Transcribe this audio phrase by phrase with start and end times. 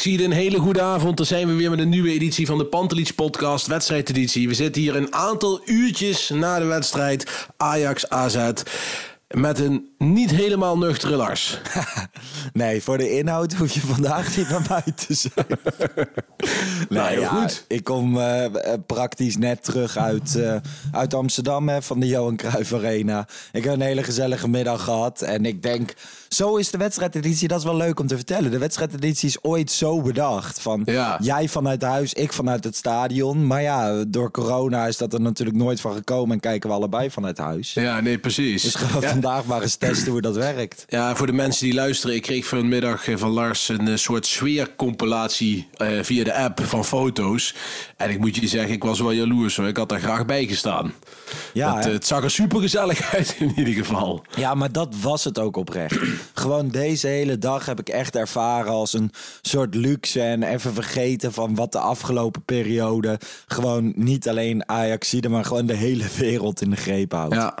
[0.00, 1.16] Ajax zie je een hele goede avond.
[1.16, 4.48] Dan zijn we weer met een nieuwe editie van de Pantelich podcast, wedstrijdeditie.
[4.48, 8.36] We zitten hier een aantal uurtjes na de wedstrijd Ajax AZ
[9.30, 11.60] met een niet helemaal nuchtere Lars.
[12.52, 15.46] Nee, voor de inhoud hoef je vandaag niet bij mij te zijn.
[16.88, 17.64] Nou, heel ja, goed.
[17.68, 20.56] Ik kom eh, eh, praktisch net terug uit, eh,
[20.92, 23.26] uit Amsterdam hè, van de Johan Cruijff Arena.
[23.52, 25.22] Ik heb een hele gezellige middag gehad.
[25.22, 25.94] En ik denk,
[26.28, 27.48] zo is de wedstrijdeditie.
[27.48, 28.50] Dat is wel leuk om te vertellen.
[28.50, 30.60] De wedstrijdeditie is ooit zo bedacht.
[30.60, 31.18] Van Ja.
[31.22, 33.46] jij vanuit huis, ik vanuit het stadion.
[33.46, 36.34] Maar ja, door corona is dat er natuurlijk nooit van gekomen.
[36.34, 37.72] En kijken we allebei vanuit huis.
[37.74, 38.62] Ja, nee, precies.
[38.62, 40.84] Dus ja, vandaag maar eens testen hoe dat werkt.
[40.88, 44.26] ja, voor de mensen die luisteren, ik kreeg vanmiddag eh, van Lars een eh, soort
[44.26, 47.54] sfeercompilatie eh, via de app van foto's.
[47.96, 49.68] En ik moet je zeggen, ik was wel jaloers hoor.
[49.68, 50.92] Ik had daar graag bij gestaan.
[51.52, 54.24] Ja, Dat, het zag er super gezellig uit in ieder geval.
[54.36, 55.98] Ja, maar dat was het ook oprecht.
[56.34, 59.12] Gewoon deze hele dag heb ik echt ervaren als een
[59.42, 65.44] soort luxe en even vergeten van wat de afgelopen periode gewoon niet alleen Ajaxide, maar
[65.44, 67.34] gewoon de hele wereld in de greep houdt.
[67.34, 67.54] Ja,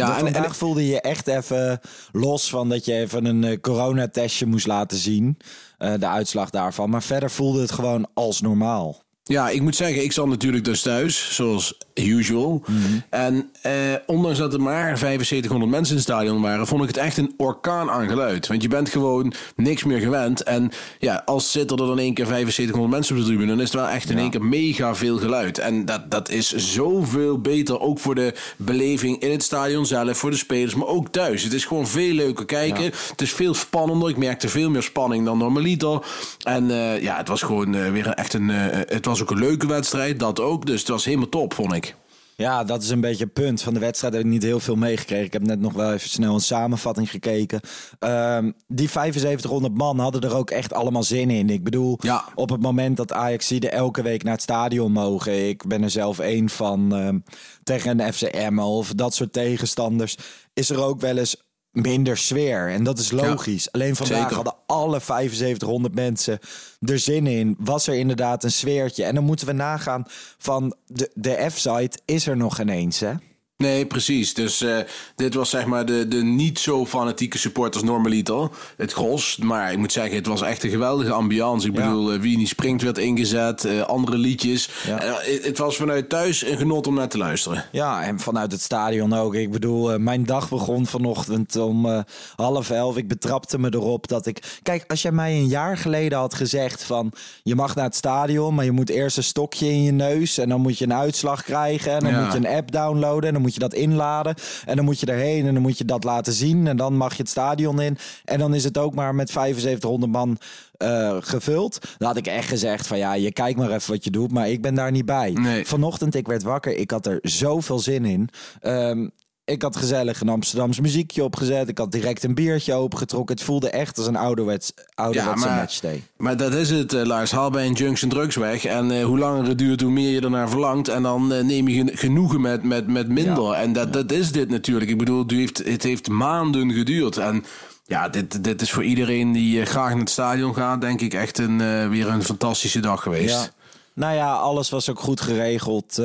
[0.00, 1.80] Ja, en, en, vandaag voelde je echt even
[2.12, 5.38] los van dat je even een eh, coronatestje moest laten zien.
[5.78, 6.90] eh, de uitslag daarvan.
[6.90, 9.05] Maar verder voelde het gewoon als normaal.
[9.28, 12.62] Ja, ik moet zeggen, ik zat natuurlijk dus thuis, zoals usual.
[13.10, 13.72] En eh,
[14.06, 17.34] ondanks dat er maar 7500 mensen in het stadion waren, vond ik het echt een
[17.36, 18.46] orkaan aan geluid.
[18.46, 20.42] Want je bent gewoon niks meer gewend.
[20.42, 23.72] En ja, als zitten er dan één keer 7500 mensen op de tribune, dan is
[23.72, 25.58] het wel echt in één keer mega veel geluid.
[25.58, 30.30] En dat, dat is zoveel beter, ook voor de beleving in het stadion zelf, voor
[30.30, 31.42] de spelers, maar ook thuis.
[31.42, 32.84] Het is gewoon veel leuker kijken.
[32.84, 34.08] Het is veel spannender.
[34.08, 35.98] Ik merkte veel meer spanning dan normaliter.
[36.42, 38.50] En eh, ja, het was gewoon eh, weer echt een.
[38.50, 40.66] eh, het was ook een leuke wedstrijd, dat ook.
[40.66, 41.96] Dus het was helemaal top, vond ik.
[42.36, 43.62] Ja, dat is een beetje het punt.
[43.62, 45.24] Van de wedstrijd heb ik niet heel veel meegekregen.
[45.24, 47.60] Ik heb net nog wel even snel een samenvatting gekeken.
[47.98, 51.50] Ehm, die 7500 man hadden er ook echt allemaal zin in.
[51.50, 52.24] Ik bedoel, Ja.
[52.34, 55.48] op het moment dat Ajaxide elke week naar het stadion mogen...
[55.48, 57.18] ik ben er zelf één van ehm,
[57.62, 60.16] tegen een FCM of dat soort tegenstanders...
[60.54, 61.36] is er ook wel eens
[61.76, 62.68] minder sfeer.
[62.68, 63.72] En dat is logisch.
[63.72, 64.34] Alleen vandaag zeker.
[64.34, 66.38] hadden alle 7500 mensen
[66.80, 67.56] er zin in.
[67.58, 69.04] Was er inderdaad een sfeertje.
[69.04, 70.04] En dan moeten we nagaan
[70.38, 73.12] van de, de F-site is er nog ineens, hè?
[73.56, 74.34] Nee, precies.
[74.34, 74.76] Dus eh,
[75.14, 78.48] dit was zeg maar de, de niet zo fanatieke supporters normaliter.
[78.76, 79.36] Het gros.
[79.36, 81.66] Maar ik moet zeggen, het was echt een geweldige ambiance.
[81.66, 83.64] Ik bedoel, eh, Wie niet springt werd ingezet.
[83.64, 84.68] eh, andere liedjes.
[84.86, 84.98] Ja.
[85.42, 87.64] Het, was vanuit thuis een genot om naar te luisteren.
[87.72, 89.34] Ja, en vanuit het stadion ook.
[89.34, 92.04] Ik bedoel, mijn dag begon vanochtend om
[92.36, 92.96] half elf.
[92.96, 94.58] Ik betrapte me erop dat ik...
[94.62, 97.12] Kijk, als jij mij een jaar geleden had gezegd van...
[97.42, 100.38] je mag naar het stadion, maar je moet eerst een stokje in je neus...
[100.38, 102.22] en dan moet je een uitslag krijgen en dan Ja.
[102.22, 103.26] moet je een app downloaden...
[103.26, 104.34] en dan moet je dat inladen
[104.64, 105.46] en dan moet je erheen...
[105.46, 107.98] en dan moet je dat laten zien en dan mag je het stadion in...
[108.24, 110.38] en dan is het ook maar met 7500 man
[110.76, 111.78] eh, gevuld.
[111.98, 114.32] Dan had ik echt gezegd van ja, je kijkt maar even wat je doet...
[114.32, 115.30] maar ik ben daar niet bij.
[115.30, 115.66] Nee.
[115.66, 116.76] Vanochtend, ik werd wakker.
[116.76, 118.28] Ik had er zoveel zin in.
[118.60, 119.08] Ehm,
[119.46, 121.68] ik had gezellig een Amsterdams muziekje opgezet.
[121.68, 123.34] Ik had direct een biertje opengetrokken.
[123.34, 126.02] Het voelde echt als een ouderwets, ouderwetse matchday.
[126.16, 127.30] maar dat is het, eh, Lars.
[127.30, 128.64] Haal bij een junction drugs weg.
[128.64, 130.88] En eh, hoe langer het duurt, hoe meer je ernaar verlangt.
[130.88, 133.52] En dan eh, neem je gen- genoegen met, met, met minder.
[133.52, 134.90] En dat, dat is dit natuurlijk.
[134.90, 137.16] Ik bedoel, het heeft, het heeft maanden geduurd.
[137.16, 137.44] En
[137.84, 141.38] ja, dit, dit is voor iedereen die graag naar het stadion gaat, denk ik echt
[141.38, 143.34] een, weer een fantastische dag geweest.
[143.34, 143.50] Ja.
[143.94, 146.02] Nou ja, alles was ook goed geregeld.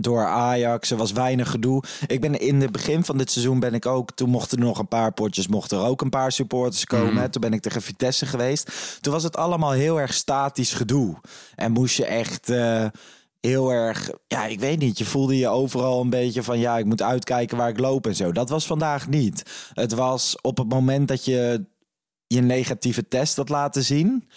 [0.00, 0.90] Door Ajax.
[0.90, 1.82] Er was weinig gedoe.
[2.06, 4.10] Ik ben in het begin van dit seizoen ben ik ook.
[4.12, 7.22] Toen mochten er nog een paar potjes, mochten er ook een paar supporters komen.
[7.22, 7.28] hè.
[7.28, 8.98] Toen ben ik tegen Vitesse geweest.
[9.00, 11.16] Toen was het allemaal heel erg statisch gedoe.
[11.54, 12.48] En moest je echt.
[12.50, 12.86] eh,
[13.40, 14.98] Heel erg, ja, ik weet niet.
[14.98, 18.14] Je voelde je overal een beetje van ja, ik moet uitkijken waar ik loop en
[18.14, 18.32] zo.
[18.32, 19.42] Dat was vandaag niet.
[19.74, 21.64] Het was op het moment dat je
[22.26, 24.28] je negatieve test had laten zien,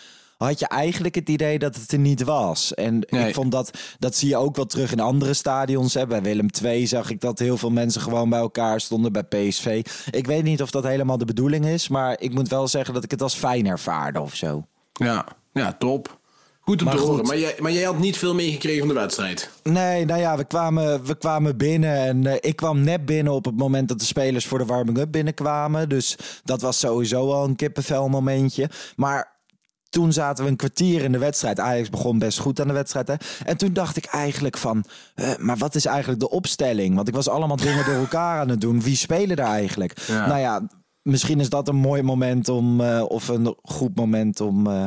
[0.47, 2.73] had je eigenlijk het idee dat het er niet was.
[2.73, 3.27] En Nee.
[3.27, 5.93] ik vond dat, dat zie je ook wel terug in andere stadions.
[5.93, 6.07] Hè.
[6.07, 9.85] Bij Willem II zag ik dat heel veel mensen gewoon bij elkaar stonden bij PSV.
[10.11, 13.03] Ik weet niet of dat helemaal de bedoeling is, maar ik moet wel zeggen dat
[13.03, 14.65] ik het als fijn ervaarde of zo.
[14.93, 16.17] Ja, ja top.
[16.59, 17.09] Goed om Maar te goed.
[17.09, 17.25] horen.
[17.27, 19.49] Maar jij, maar jij had niet veel meegekregen van de wedstrijd.
[19.63, 23.45] Nee, nou ja, we kwamen, we kwamen binnen en eh, ik kwam net binnen op
[23.45, 25.89] het moment dat de spelers voor de warming-up binnenkwamen.
[25.89, 28.69] Dus dat was sowieso al een kippenvel momentje.
[28.95, 29.37] Maar
[29.89, 31.59] toen zaten we een kwartier in de wedstrijd.
[31.59, 33.07] Ajax begon best goed aan de wedstrijd.
[33.07, 33.15] Hè?
[33.45, 36.95] En toen dacht ik eigenlijk van, eh, maar wat is eigenlijk de opstelling?
[36.95, 38.81] Want ik was allemaal dingen door elkaar aan het doen.
[38.81, 39.99] Wie spelen er eigenlijk?
[40.07, 40.27] Ja.
[40.27, 40.67] Nou ja,
[41.01, 44.85] misschien is dat een mooi moment om, eh, of een goed moment om eh,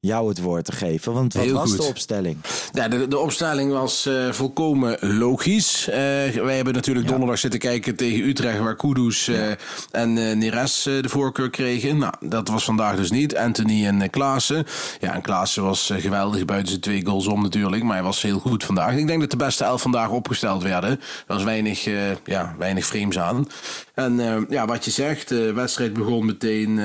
[0.00, 1.12] jou het woord te geven.
[1.12, 1.78] Want wat Heel was goed.
[1.78, 2.36] de opstelling?
[2.72, 5.88] Ja, de, de opstelling was eh, volkomen logisch.
[5.88, 9.50] Eh, wij hebben natuurlijk donderdag zitten kijken tegen Utrecht, waar Kudus eh,
[9.90, 11.98] en Neres de voorkeur kregen.
[11.98, 13.36] Nou, dat was vandaag dus niet.
[13.36, 14.66] Anthony en Klaassen.
[15.00, 18.38] Ja, en Klaassen was geweldig buiten zijn twee goals om natuurlijk, maar hij was heel
[18.38, 18.96] goed vandaag.
[18.96, 20.90] Ik denk dat de beste elf vandaag opgesteld werden.
[20.90, 21.84] Er was weinig,
[22.24, 23.46] ja, weinig frames aan.
[23.94, 26.78] En ja, wat je zegt, de wedstrijd begon meteen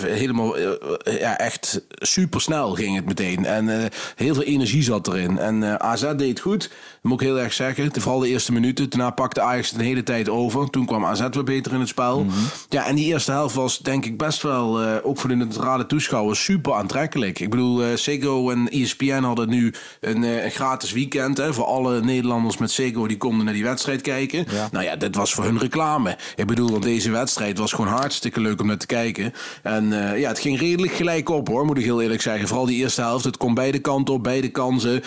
[0.00, 0.58] helemaal,
[1.04, 3.44] ja, echt super snel ging het meteen.
[3.44, 3.84] En eh,
[4.16, 5.38] heel veel energie zat erin.
[5.38, 6.70] En eh, AZ deed goed,
[7.02, 8.00] moet ik heel erg zeggen.
[8.00, 8.90] Vooral de eerste minuten.
[8.90, 10.70] Daarna pakte Ajax de hele tijd over.
[10.70, 12.26] Toen kwam AZ weer beter in het spel.
[12.68, 15.86] Ja, en die eerste helft was denk ik best wel, eh, ook voor de neutrale
[15.86, 17.40] toeschouwers, super aantrekkelijk.
[17.40, 21.36] Ik bedoel, eh Sego en ESPN hadden nu een, eh, een gratis weekend.
[21.36, 24.46] Hè, voor alle Nederlanders met Sego die konden naar die wedstrijd kijken.
[24.50, 24.68] Ja.
[24.72, 26.16] Nou ja, dit was voor hun reclame.
[26.36, 29.32] Ik bedoel, want deze wedstrijd was gewoon hartstikke leuk om naar te kijken.
[29.62, 32.48] En ja, het ging redelijk gelijk op hoor, moet ik heel eerlijk zeggen.
[32.48, 35.02] Vooral die eerste helft, het kon beide kanten op, beide kansen.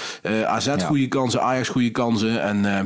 [0.45, 2.41] AZ goede kansen, Ajax goede kansen.
[2.41, 2.85] En eh,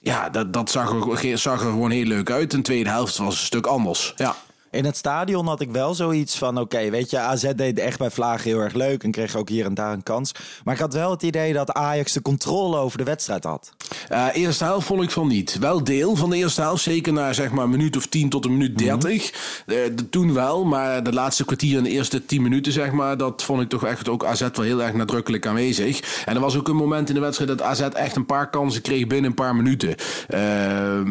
[0.00, 2.50] ja, dat, dat zag, er, zag er gewoon heel leuk uit.
[2.50, 4.12] De tweede helft was een stuk anders.
[4.16, 4.36] Ja.
[4.76, 8.10] In het stadion had ik wel zoiets van: oké, weet je, AZ deed echt bij
[8.10, 10.32] Vlagen heel erg leuk en kreeg ook hier en daar een kans.
[10.64, 13.72] Maar ik had wel het idee dat Ajax de controle over de wedstrijd had.
[14.08, 15.58] Eh, eerste helft vond ik van niet.
[15.58, 16.82] Wel deel van de eerste helft.
[16.82, 19.30] Zeker na zeg maar een minuut of 10 tot een minuut 30.
[19.66, 20.64] Eh, de- toen wel.
[20.64, 23.16] Maar de laatste kwartier en de eerste 10 minuten zeg maar.
[23.16, 26.22] Dat vond ik toch echt ook AZ wel heel erg nadrukkelijk aanwezig.
[26.24, 28.82] En er was ook een moment in de wedstrijd dat AZ echt een paar kansen
[28.82, 29.94] kreeg binnen een paar minuten.
[30.28, 31.06] Ehm,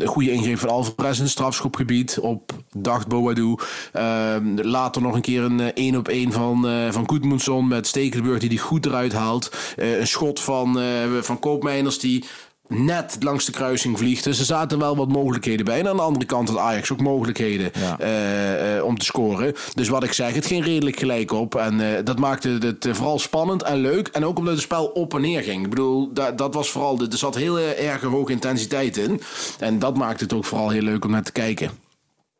[0.00, 2.18] een goede ingreep van Alvarez in het strafschopgebied.
[2.18, 3.54] Op dacht Boadu.
[3.92, 8.38] Ehm, later nog een keer een 1 op 1 van, eh van Goedmundsson met Stekelenburg
[8.40, 9.50] die die goed eruit haalt.
[9.76, 10.84] Eh, een schot van, eh
[11.20, 12.24] van Koopmeiners die
[12.68, 14.24] net langs de kruising vliegt.
[14.24, 15.78] Dus er zaten wel wat mogelijkheden bij.
[15.80, 17.98] En aan de andere kant had Ajax ook mogelijkheden Ja.
[17.98, 19.54] eh, eh, om te scoren.
[19.74, 21.54] Dus wat ik zeg, het ging redelijk gelijk op.
[21.54, 24.08] En eh, dat maakte het eh, vooral spannend en leuk.
[24.08, 25.62] En ook omdat het spel op en neer ging.
[25.64, 26.96] Ik bedoel, da- dat was vooral...
[26.96, 29.20] de- Er zat heel eh, erg hoge intensiteit in.
[29.58, 31.70] En dat maakte het ook vooral heel leuk om naar te kijken.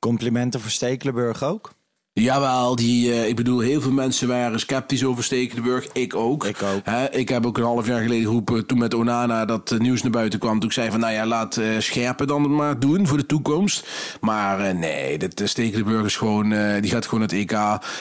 [0.00, 1.72] Complimenten voor Stekelenburg ook.
[2.12, 5.86] Jawel, die, eh, ik bedoel, heel veel mensen waren sceptisch over Stekelenburg.
[5.92, 6.44] Ik ook.
[6.44, 6.86] Ik ook.
[7.14, 10.10] Ik heb ook een half jaar geleden geroepen, toen met Onana dat eh, nieuws naar
[10.10, 10.58] buiten kwam.
[10.58, 13.88] Toen ik zei van, nou ja, laat eh, Scherpen dan maar doen voor de toekomst.
[14.20, 17.52] Maar eh, nee, eh, Stekelenburg is gewoon, eh, die gaat gewoon het EK.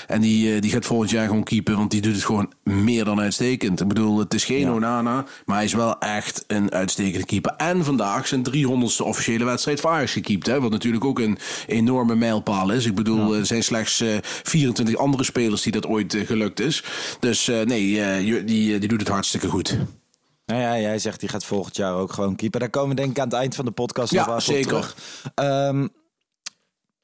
[0.07, 3.05] En die, eh, die gaat volgend jaar gewoon keepen, want die doet het gewoon meer
[3.05, 3.81] dan uitstekend.
[3.81, 7.53] Ik bedoel, het is geen Onana, maar hij is wel echt een uitstekende keeper.
[7.57, 10.45] En vandaag zijn 300ste officiële wedstrijd voor Ajax gekiept.
[10.45, 11.37] Hè, wat natuurlijk ook een
[11.67, 12.85] enorme mijlpaal is.
[12.85, 16.83] Ik bedoel, er zijn slechts eh, 24 andere spelers die dat ooit eh, gelukt is.
[17.19, 19.77] Dus eh, nee, eh, die, eh, die doet het hartstikke goed.
[20.45, 22.59] Nou ja, jij zegt die gaat volgend jaar ook gewoon keeper.
[22.59, 24.67] Daar komen we denk ik aan het eind van de podcast Ja, nog zeker.
[24.67, 24.95] terug.
[25.35, 25.87] Ehm,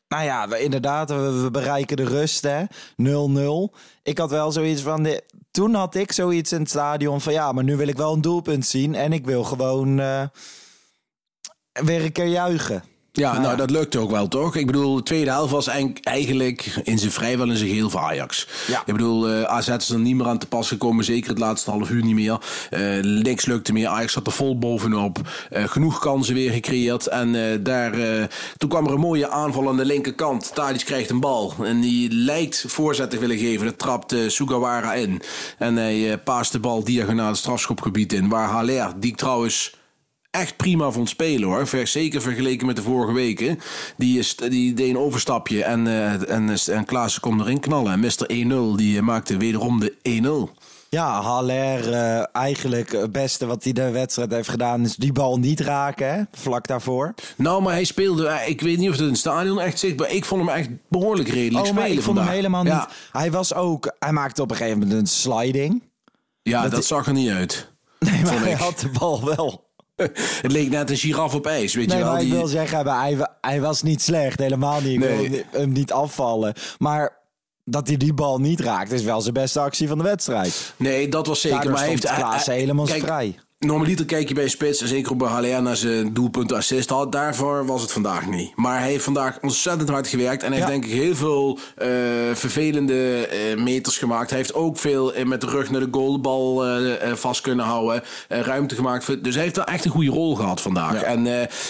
[0.07, 2.63] nou ja, we, inderdaad, we, we bereiken de rust, hè.
[2.95, 3.75] 0-0.
[4.03, 5.03] Ik had wel zoiets van...
[5.03, 7.33] De, toen had ik zoiets in het stadion van...
[7.33, 8.95] Ja, maar nu wil ik wel een doelpunt zien.
[8.95, 10.23] En ik wil gewoon eh,
[11.71, 12.83] weer een keer juichen.
[13.15, 14.55] Ja, Nou nou dat lukte ook wel, toch?
[14.55, 18.00] Ik bedoel, de tweede helft was eigen- eigenlijk in zijn vrijwel in zijn geheel voor
[18.00, 18.48] Ajax.
[18.67, 18.79] Ja.
[18.86, 21.72] Ik bedoel, eh, AZ is er niet meer aan te pas gekomen, zeker het laatste
[21.72, 22.38] half uur niet meer.
[22.69, 25.17] Eh, niks lukte meer, Ajax zat er vol bovenop.
[25.50, 27.07] Eh, genoeg kansen weer gecreëerd.
[27.07, 28.24] En eh, daar, eh,
[28.57, 30.51] toen kwam er een mooie aanval aan de linkerkant.
[30.53, 33.65] Tadic krijgt een bal en die lijkt voorzet te willen geven.
[33.65, 35.22] Dat trapt Sugawara in.
[35.57, 38.29] En hij paast de bal diagonaal het strafschopgebied in.
[38.29, 39.75] Waar Haller, die ik trouwens
[40.35, 41.67] echt prima vond spelen hoor.
[41.67, 43.59] Ver- Zeker vergeleken met de vorige weken.
[43.97, 47.91] Die, is, die deed een overstapje en, eh en, en Klaassen kon erin knallen.
[47.91, 48.71] En Mr.
[48.73, 49.93] 1-0 die eh, maakte wederom de
[50.51, 50.63] 1-0.
[50.89, 55.37] Ja, Haller, eh, eigenlijk het beste wat hij de wedstrijd heeft gedaan is die bal
[55.39, 56.21] niet raken, hè?
[56.31, 57.13] vlak daarvoor.
[57.37, 60.11] Nou, maar hij speelde, eh, ik weet niet of het in het stadion echt zichtbaar,
[60.11, 62.75] ik vond hem echt behoorlijk redelijk Oh, maar spelen ik vond hem helemaal Ja.
[62.75, 62.95] niet.
[63.11, 65.83] Hij was ook, hij maakte op een gegeven moment een sliding.
[66.41, 67.71] Ja, Dat dat, zag er niet uit.
[67.99, 69.64] Nee, maar hij had de bal wel.
[70.41, 72.13] Het leek net een giraf op ijs, weet Nee, je wel.
[72.13, 74.93] maar ik wil zeggen, hij, hij was niet slecht, helemaal niet.
[74.93, 75.29] Ik Nee.
[75.29, 76.53] wil hem niet afvallen.
[76.77, 77.17] Maar
[77.63, 80.73] dat hij die bal niet raakt, is wel zijn beste actie van de wedstrijd.
[80.77, 81.55] Nee, dat was zeker.
[81.57, 83.39] Daardoor maar hij heeft Klaassen hij- helemaal kijk, vrij.
[83.65, 87.12] Normaliter kijk je bij spits, en zeker op bij Haller naar zijn doelpunten assist had.
[87.12, 88.51] Daarvoor was het vandaag niet.
[88.55, 90.43] Maar hij heeft vandaag ontzettend hard gewerkt.
[90.43, 90.65] En hij Ja.
[90.67, 91.88] heeft denk ik heel veel eh,
[92.34, 94.29] vervelende eh, meters gemaakt.
[94.29, 96.63] Hij heeft ook veel eh, met de rug naar de goalbal
[97.13, 98.03] vast kunnen houden.
[98.27, 99.24] ruimte gemaakt.
[99.24, 101.01] Dus hij heeft wel echt een goede rol gehad vandaag.
[101.01, 101.25] En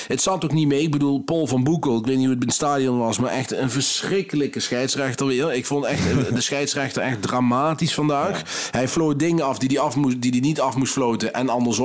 [0.08, 0.82] het zat ook niet mee.
[0.82, 3.20] Ik bedoel, Paul van Boekel, ik weet niet hoe het in het stadion was.
[3.20, 5.54] Maar echt een verschrikkelijke scheidsrechter weer.
[5.54, 6.04] Ik vond echt
[6.36, 8.42] de scheidsrechter echt dramatisch vandaag.
[8.72, 11.34] Hij floot dingen af die hij, af moest, die hij niet af moest floten.
[11.34, 11.84] En andersom.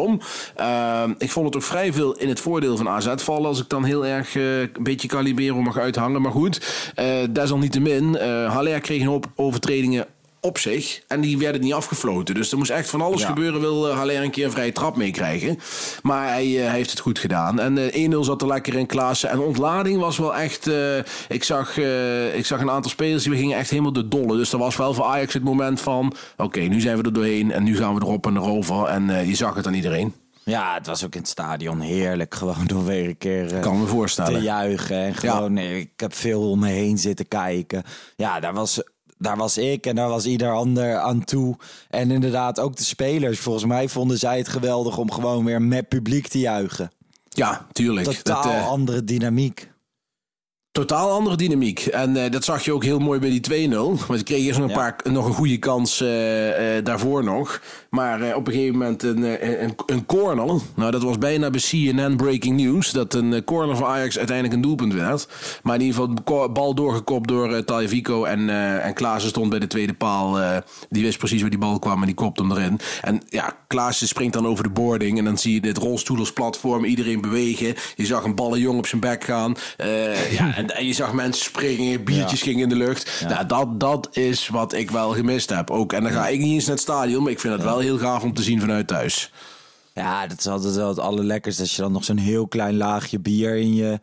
[0.56, 3.48] Ehm, ik vond het ook vrij veel in het voordeel van AZ vallen.
[3.48, 6.22] Als ik dan heel erg eh, een beetje Calibero mag uithangen.
[6.22, 8.16] Maar goed, eh desalniettemin.
[8.16, 10.06] eh Haller kreeg een hoop overtredingen
[10.40, 11.02] op zich.
[11.08, 12.34] En die werden niet afgefloten.
[12.34, 13.26] Dus er moest echt van alles Ja.
[13.26, 13.60] gebeuren.
[13.60, 15.58] Wil eh, Haller een keer een vrije trap meekrijgen.
[16.02, 17.58] Maar hij, eh, hij heeft het goed gedaan.
[17.60, 19.30] En eh 1-0 zat er lekker in Klaassen.
[19.30, 20.66] En ontlading was wel echt...
[20.66, 24.36] eh, ik, zag, eh, ik zag een aantal spelers die gingen echt helemaal de dolle.
[24.36, 26.12] Dus dat was wel voor Ajax het moment van...
[26.36, 27.52] Oké, nu zijn we er doorheen.
[27.52, 28.84] En nu gaan we erop en erover.
[28.84, 30.14] En eh, je zag het aan iedereen.
[30.44, 32.34] Ja, het was ook in het stadion heerlijk.
[32.34, 34.32] Gewoon door weer een keer eh, Kan me voorstellen.
[34.34, 34.96] te juichen.
[34.96, 37.82] En gewoon, nee, ik heb veel om me heen zitten kijken.
[38.16, 38.82] Ja, daar was,
[39.20, 41.56] daar was ik en daar was ieder ander aan toe.
[41.90, 43.38] En inderdaad, ook de spelers.
[43.38, 46.90] Volgens mij vonden zij het geweldig om gewoon weer met publiek te juichen.
[47.28, 48.06] Ja, tuurlijk.
[48.06, 49.70] Totaal Dat, eh, andere dynamiek.
[50.80, 51.86] Totaal andere dynamiek.
[51.86, 53.72] En eh, dat zag je ook heel mooi bij die 2-0.
[54.06, 54.94] Want je kreeg eerst nog een, Ja.
[55.02, 57.60] paar, nog een goede kans eh, eh, daarvoor nog.
[57.90, 59.22] Maar op een gegeven moment een,
[59.62, 60.60] een, een corner.
[60.74, 62.90] Nou, dat was bijna bij CNN breaking news.
[62.90, 65.28] Dat een corner van Ajax uiteindelijk een doelpunt werd.
[65.62, 68.28] Maar in ieder geval bal doorgekopt door uh.
[68.28, 70.38] En, eh en Klaassen stond bij de tweede paal.
[70.88, 72.80] die wist precies waar die bal kwam en die kopte hem erin.
[73.02, 75.18] En ja, Klaassen springt dan over de boarding.
[75.18, 76.84] En dan zie je dit rolstoelersplatform.
[76.84, 77.74] Iedereen bewegen.
[77.94, 79.56] Je zag een ballenjong op zijn bek gaan.
[79.76, 82.04] Eh, ja, en, en je zag mensen springen.
[82.04, 83.24] Biertjes gingen in de lucht.
[83.28, 85.70] Nou, dat, dat is wat ik wel gemist heb.
[85.70, 85.92] Ook.
[85.92, 87.22] En dan ga ik niet eens naar het stadion.
[87.22, 89.32] Maar ik vind het wel heel gaaf om te zien vanuit thuis.
[89.94, 91.62] Ja, dat is altijd wel het allerlekkerste.
[91.62, 94.00] Als je dan nog zo'n heel klein laagje bier in je,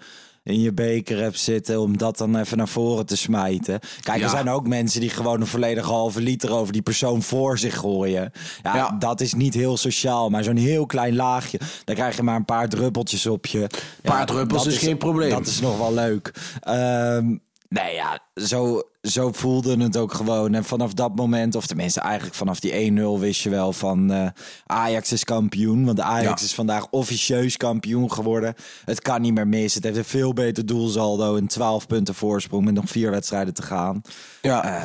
[0.48, 1.80] in je beker hebt zitten.
[1.82, 3.80] Om dat dan even naar voren te smijten.
[4.02, 4.24] Kijk, Ja.
[4.24, 7.78] er zijn ook mensen die gewoon een volledige halve liter over die persoon voor zich
[7.78, 8.32] gooien.
[8.64, 8.96] Ja, Ja.
[9.00, 10.30] dat is niet heel sociaal.
[10.30, 11.60] Maar zo'n heel klein laagje.
[11.84, 13.62] Dan krijg je maar een paar druppeltjes op je.
[13.62, 13.70] Een
[14.02, 15.30] paar druppels is geen probleem.
[15.30, 16.32] Dat is nog wel leuk.
[16.62, 17.26] Ehm,
[17.70, 20.54] nee, ja, zo, zo voelde het ook gewoon.
[20.54, 24.28] En vanaf dat moment, of tenminste eigenlijk vanaf die 1-0 wist je wel van eh,
[24.66, 25.86] Ajax is kampioen.
[25.86, 26.46] Want Ajax Ja.
[26.48, 28.54] is vandaag officieus kampioen geworden.
[28.86, 29.74] Het kan niet meer mis.
[29.74, 31.36] Het heeft een veel beter doelsaldo.
[31.36, 34.02] Een 12 punten voorsprong met nog vier wedstrijden te gaan.
[34.42, 34.64] Ja.
[34.82, 34.84] Eh,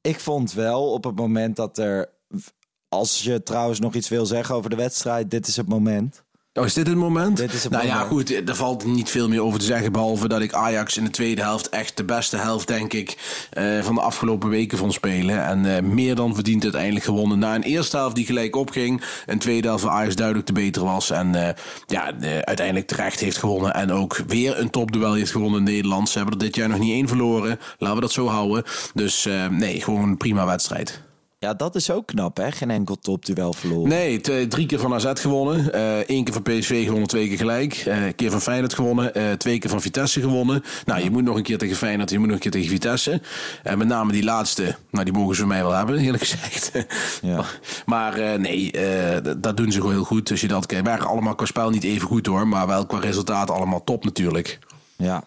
[0.00, 2.08] ik vond wel op het moment dat er...
[2.88, 6.22] Als je trouwens nog iets wil zeggen over de wedstrijd, dit is het moment.
[6.54, 7.36] Oh, is dit het moment?
[7.36, 9.92] Dit is het nou ja, goed, er valt niet veel meer over te zeggen.
[9.92, 13.16] Behalve dat ik Ajax in de tweede helft echt de beste helft, denk ik,
[13.50, 15.44] eh, van de afgelopen weken vond spelen.
[15.44, 17.38] En eh, meer dan verdiend uiteindelijk gewonnen.
[17.38, 19.02] Na een eerste helft die gelijk opging.
[19.26, 21.10] Een tweede helft waar Ajax duidelijk de beter was.
[21.10, 21.54] En eh,
[21.86, 22.12] ja,
[22.44, 23.74] uiteindelijk terecht heeft gewonnen.
[23.74, 26.08] En ook weer een topduel heeft gewonnen in Nederland.
[26.08, 27.58] Ze hebben er dit jaar nog niet één verloren.
[27.78, 28.64] Laten we dat zo houden.
[28.94, 31.09] Dus nee, gewoon een prima wedstrijd.
[31.40, 32.52] Ja, dat is ook knap, hè?
[32.52, 33.88] Geen enkel topduel verloren.
[33.88, 35.80] Nee, t- drie keer van AZ gewonnen.
[36.10, 37.74] Eén keer van PSV gewonnen, twee keer gelijk.
[37.74, 39.14] Eh, een keer van Feyenoord gewonnen.
[39.14, 40.62] eh, twee keer van Vitesse gewonnen.
[40.84, 42.10] Nou, je moet nog een keer tegen Feyenoord.
[42.10, 43.20] Je moet nog een keer tegen Vitesse.
[43.62, 44.76] En met name die laatste.
[44.90, 46.72] Nou, die mogen ze mij wel hebben, eerlijk gezegd.
[47.22, 47.44] Ja.
[47.86, 50.30] maar eh, nee, eh, dat doen ze gewoon heel goed.
[50.30, 50.86] Als je dat kijkt.
[50.86, 52.48] Waren allemaal qua spel niet even goed hoor.
[52.48, 54.58] Maar wel qua resultaat allemaal top natuurlijk.
[54.96, 55.24] Ja,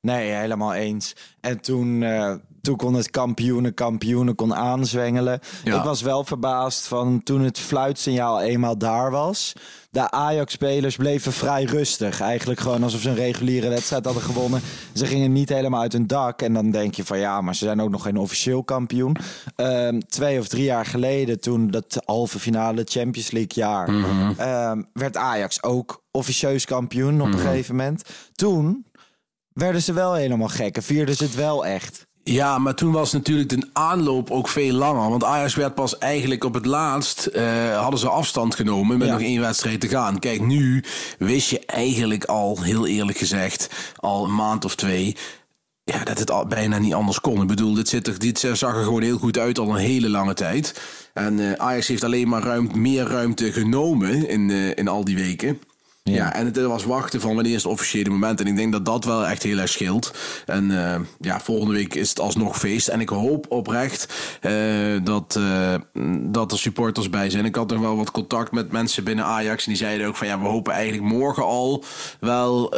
[0.00, 1.16] nee, helemaal eens.
[1.40, 5.40] En toen, eh, toen kon het kampioenen, kampioenen kon aanzwengelen.
[5.64, 5.76] Ja.
[5.76, 9.52] Ik was wel verbaasd van toen het fluitsignaal eenmaal daar was.
[9.90, 12.20] De Ajax-spelers bleven vrij rustig.
[12.20, 14.60] Eigenlijk gewoon alsof ze een reguliere wedstrijd hadden gewonnen.
[14.92, 16.42] Ze gingen niet helemaal uit hun dak.
[16.42, 19.16] En dan denk je van ja, maar ze zijn ook nog geen officieel kampioen.
[19.56, 23.88] Ehm, twee of drie jaar geleden, toen dat halve finale Champions League jaar...
[24.36, 28.02] ehm, werd Ajax ook officieus kampioen op een gegeven moment.
[28.32, 28.86] Toen
[29.52, 32.06] werden ze wel helemaal gek en vierden ze het wel echt.
[32.24, 35.10] Ja, maar toen was natuurlijk de aanloop ook veel langer.
[35.10, 37.26] Want Ajax werd pas eigenlijk op het laatst...
[37.26, 39.12] eh, hadden ze afstand genomen met Ja.
[39.12, 40.18] nog één wedstrijd te gaan.
[40.18, 40.84] Kijk, nu
[41.18, 43.68] wist je eigenlijk al, heel eerlijk gezegd...
[43.96, 45.16] al een maand of twee...
[45.84, 47.42] ja, dat het al bijna niet anders kon.
[47.42, 50.08] Ik bedoel, dit, zit er, dit zag er gewoon heel goed uit al een hele
[50.08, 50.80] lange tijd.
[51.14, 55.16] En uh, Ajax heeft alleen maar ruimte, meer ruimte genomen in, uh, in al die
[55.16, 55.60] weken.
[56.04, 56.14] Ja.
[56.14, 58.40] ja, en het was wachten van wanneer is het officiële moment.
[58.40, 60.14] En ik denk dat dat wel echt heel erg scheelt.
[60.46, 62.88] En uh, ja, volgende week is het alsnog feest.
[62.88, 65.74] En ik hoop oprecht uh, dat, uh,
[66.20, 67.44] dat er supporters bij zijn.
[67.44, 69.64] Ik had nog wel wat contact met mensen binnen Ajax.
[69.64, 71.84] En die zeiden ook van ja, we hopen eigenlijk morgen al
[72.20, 72.74] wel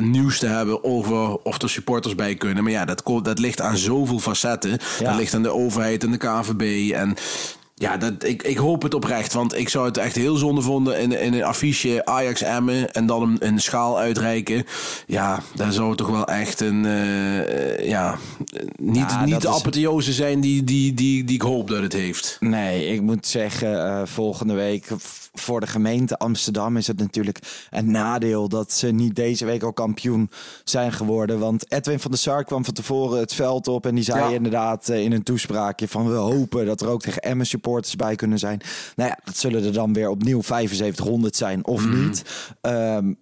[0.00, 2.62] nieuws te hebben over of er supporters bij kunnen.
[2.62, 4.78] Maar ja, dat, dat ligt aan zoveel facetten.
[4.98, 5.04] Ja.
[5.04, 6.92] Dat ligt aan de overheid en de KVB.
[6.92, 7.16] En
[7.78, 9.32] ja, dat, ik, ik hoop het oprecht.
[9.32, 13.06] Want ik zou het echt heel zonde vonden in, in een affiche Ajax Emmen en
[13.06, 14.64] dan een, een schaal uitreiken.
[15.06, 16.84] Ja, daar zou het toch wel echt een.
[16.84, 18.18] Uh, ja,
[18.76, 22.36] niet, ja, niet de apotheose zijn die, die, die, die ik hoop dat het heeft.
[22.40, 24.86] Nee, ik moet zeggen, uh, volgende week
[25.32, 29.72] voor de gemeente Amsterdam is het natuurlijk een nadeel dat ze niet deze week al
[29.72, 30.30] kampioen
[30.64, 31.38] zijn geworden.
[31.38, 34.34] Want Edwin van der Sar kwam van tevoren het veld op en die zei ja.
[34.34, 38.38] inderdaad in een toespraakje van we hopen dat er ook tegen Emmen supporters bij kunnen
[38.38, 38.60] zijn.
[38.96, 42.04] Nou ja, dat zullen er dan weer opnieuw 7500 zijn of mm.
[42.04, 42.22] niet.
[42.60, 43.18] Um,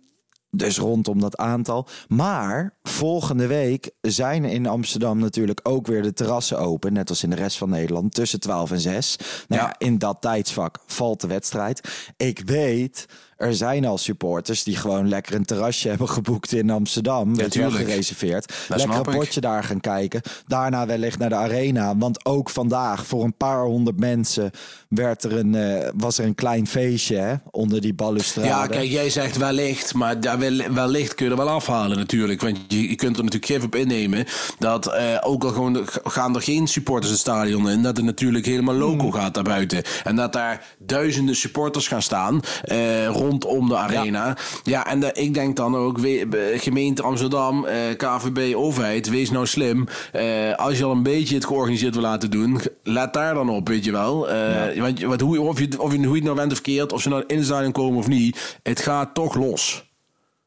[0.51, 1.89] dus rondom dat aantal.
[2.09, 6.93] Maar volgende week zijn in Amsterdam natuurlijk ook weer de terrassen open.
[6.93, 8.15] Net als in de rest van Nederland.
[8.15, 9.17] Tussen 12 en 6.
[9.49, 11.89] Nou ja, in dat tijdsvak valt de wedstrijd.
[12.17, 17.35] Ik weet er zijn al supporters die gewoon lekker een terrasje hebben geboekt in Amsterdam.
[17.35, 18.55] Ja, gereserveerd.
[18.69, 20.21] Dat lekker een potje daar gaan kijken.
[20.47, 21.97] Daarna wellicht naar de arena.
[21.97, 24.51] Want ook vandaag voor een paar honderd mensen
[24.89, 28.49] werd er een, uh, was er een klein feestje hè, onder die balustrade.
[28.49, 30.39] Ja, kijk, jij zegt wellicht, maar daar
[30.75, 32.41] wellicht kun je er wel afhalen natuurlijk.
[32.41, 34.27] Want je, kunt er natuurlijk gif op innemen
[34.59, 38.47] dat uh, ook al gewoon gaan er geen supporters het stadion in, dat het natuurlijk
[38.47, 39.13] helemaal loco mm.
[39.13, 39.83] gaat daarbuiten.
[40.05, 44.27] En dat daar duizenden supporters gaan staan uh, rondom de arena.
[44.27, 49.31] Ja, ja en de, ik denk dan ook, we, gemeente Amsterdam, uh, KVB, overheid, wees
[49.31, 49.87] nou slim.
[50.15, 53.69] Uh, als je al een beetje het georganiseerd wil laten doen, let daar dan op,
[53.69, 54.35] weet je wel.
[54.35, 54.81] Ja.
[54.81, 57.03] Want wat, hoe, of, je, of je, hoe je het nou went of keert, of
[57.03, 59.85] ze nou in de stadion komen of niet, het gaat toch los.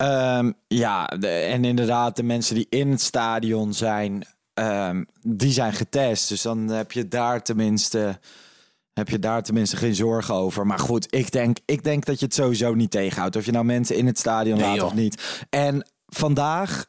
[0.02, 5.74] Um, ja, de, en inderdaad, de mensen die in het stadion zijn, um, die zijn
[5.74, 6.30] getest.
[6.30, 8.20] Dus dan heb je daar tenminste
[9.00, 10.66] heb je daar tenminste geen zorgen over.
[10.66, 13.36] Maar goed, ik denk, ik denk dat je het sowieso niet tegenhoudt.
[13.36, 14.86] Of je nou mensen in het stadion nee, laat joh.
[14.86, 15.46] of niet.
[15.50, 16.88] En vandaag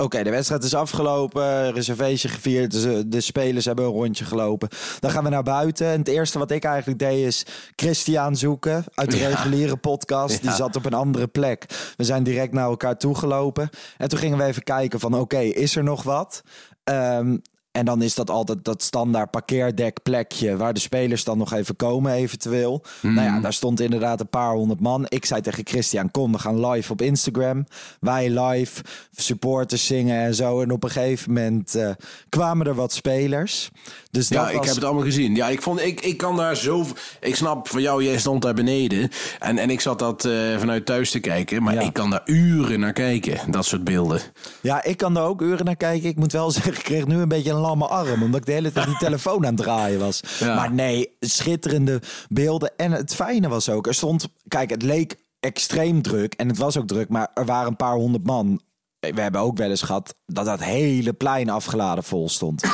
[0.00, 4.68] Oké, okay, de wedstrijd is afgelopen, reservation gevierd, dus de spelers hebben een rondje gelopen.
[5.00, 5.86] Dan gaan we naar buiten.
[5.86, 9.28] En het eerste wat ik eigenlijk deed is Christian zoeken uit de ja.
[9.28, 10.34] reguliere podcast.
[10.34, 10.40] Ja.
[10.40, 11.64] Die zat op een andere plek.
[11.96, 13.68] We zijn direct naar elkaar toegelopen.
[13.96, 16.42] En toen gingen we even kijken van oké, okay, is er nog wat?
[16.84, 17.42] Um,
[17.78, 22.12] en dan is dat altijd dat standaard parkeerdekplekje waar de spelers dan nog even komen,
[22.12, 22.82] eventueel.
[23.00, 23.14] Mm.
[23.14, 25.04] Nou ja, daar stond inderdaad een paar honderd man.
[25.08, 27.66] Ik zei tegen Christian: Kom, we gaan live op Instagram.
[28.00, 28.82] Wij live,
[29.16, 30.60] supporters zingen en zo.
[30.60, 31.90] En op een gegeven moment uh,
[32.28, 33.70] kwamen er wat spelers.
[34.10, 35.34] Dus ja, ik heb het allemaal gezien.
[35.34, 36.86] Ja, ik, vond, ik, ik kan daar zo.
[37.20, 39.10] Ik snap van jou, jij stond daar beneden.
[39.38, 41.62] En, en ik zat dat uh, vanuit thuis te kijken.
[41.62, 41.80] Maar ja.
[41.80, 44.20] ik kan daar uren naar kijken, dat soort beelden.
[44.60, 46.08] Ja, ik kan daar ook uren naar kijken.
[46.08, 48.22] Ik moet wel zeggen, ik kreeg nu een beetje een lamme arm.
[48.22, 50.22] Omdat ik de hele tijd die telefoon aan het draaien was.
[50.38, 50.54] Ja.
[50.54, 52.72] Maar nee, schitterende beelden.
[52.76, 54.28] En het fijne was ook, er stond.
[54.48, 56.34] Kijk, het leek extreem druk.
[56.34, 58.60] En het was ook druk, maar er waren een paar honderd man.
[59.00, 62.64] We hebben ook wel eens gehad dat dat hele plein afgeladen vol stond.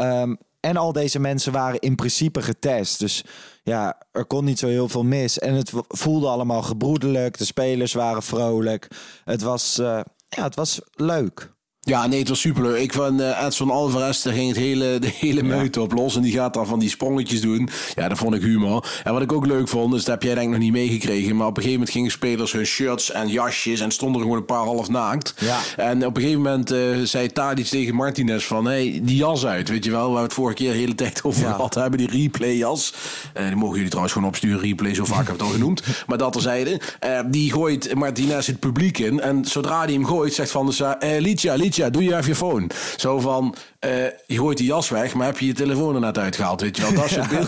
[0.00, 2.98] um, en al deze mensen waren in principe getest.
[2.98, 3.24] Dus
[3.62, 5.38] ja, er kon niet zo heel veel mis.
[5.38, 7.38] En het voelde allemaal gebroedelijk.
[7.38, 8.88] De spelers waren vrolijk.
[9.24, 11.52] Het was, uh, ja, het was leuk.
[11.84, 12.82] Ja, nee, het was superleuk.
[12.82, 15.84] Ik van uh, Edson Alvarez, daar ging het hele, de hele meute ja.
[15.84, 16.16] op los.
[16.16, 17.68] En die gaat dan van die sprongetjes doen.
[17.94, 19.00] Ja, dat vond ik humor.
[19.04, 21.36] En wat ik ook leuk vond, is dat heb jij denk ik nog niet meegekregen.
[21.36, 23.80] Maar op een gegeven moment gingen spelers hun shirts en jasjes.
[23.80, 25.34] En stonden er gewoon een paar half naakt.
[25.38, 25.58] Ja.
[25.76, 28.64] En op een gegeven moment uh, zei Tadic tegen Martinez van...
[28.64, 30.06] Hé, hey, die jas uit, weet je wel.
[30.06, 31.52] Waar we het vorige keer de hele tijd over ja.
[31.52, 31.98] gehad hebben.
[31.98, 32.94] Die replay jas.
[33.38, 34.60] Uh, die mogen jullie trouwens gewoon opsturen.
[34.60, 35.82] Replay, zo vaak heb ik het al genoemd.
[36.06, 36.80] Maar dat terzijde.
[37.26, 39.20] Die gooit Martinez het publiek in.
[39.20, 40.96] En zodra hij hem gooit, zegt Van der Sar...
[41.04, 41.90] Uh, Liedja, Liedja.
[41.90, 42.66] Doe je even je phone.
[42.96, 43.54] Zo van,
[43.86, 46.76] uh, je gooit die jas weg, maar heb je je telefoon er net uitgehaald, weet
[46.76, 46.94] je wel.
[46.94, 47.38] Dat, soort ja.
[47.38, 47.46] ja,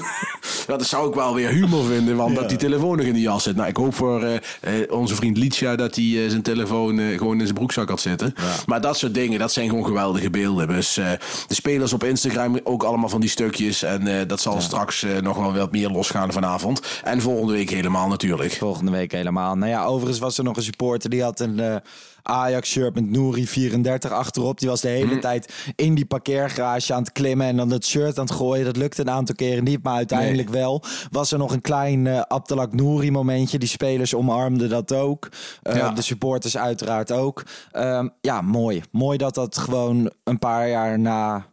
[0.77, 2.41] dat zou ik wel weer humor vinden, want ja.
[2.41, 3.57] dat die telefoon nog in die jas zit.
[3.57, 7.39] Nou, ik hoop voor uh, uh, onze vriend Liedja dat hij uh, zijn telefoon gewoon
[7.39, 8.35] in zijn broekzak had zitten.
[8.37, 8.43] Ja.
[8.67, 10.69] Maar dat soort dingen, dat zijn gewoon geweldige beelden.
[10.69, 11.19] Dus de
[11.49, 13.83] spelers op Instagram ook allemaal van die stukjes.
[13.83, 16.81] En dat zal straks nog wel wat meer losgaan vanavond.
[17.05, 18.53] En volgende week helemaal natuurlijk.
[18.53, 19.57] Volgende week helemaal.
[19.57, 21.83] Nou ja, overigens was er nog een supporter die had een...
[22.27, 24.59] Ajax shirt met Nouri 34 achterop.
[24.59, 28.19] Die was de hele tijd in die parkeergarage aan het klimmen en dan het shirt
[28.19, 28.65] aan het gooien.
[28.65, 30.83] Dat lukte een aantal keren niet, maar uiteindelijk wel.
[31.11, 33.59] Was er nog een klein uh, Abdelak Nouri momentje.
[33.59, 35.29] Die spelers omarmden dat ook.
[35.63, 35.91] Uh, Ja.
[35.91, 37.43] De supporters uiteraard ook.
[37.73, 38.83] Ehm, ja, mooi.
[38.91, 41.47] Mooi dat dat gewoon een paar jaar na,